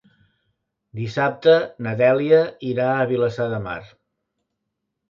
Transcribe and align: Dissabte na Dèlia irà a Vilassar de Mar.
Dissabte 0.99 1.53
na 1.89 1.93
Dèlia 2.01 2.41
irà 2.71 2.89
a 2.97 3.07
Vilassar 3.13 3.51
de 3.55 3.65
Mar. 3.69 3.79